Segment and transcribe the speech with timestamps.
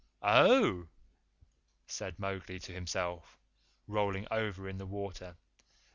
[0.23, 0.87] "Oh!"
[1.85, 3.37] said Mowgli to himself,
[3.87, 5.37] rolling over in the water.